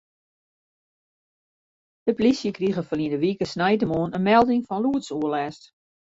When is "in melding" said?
4.17-4.61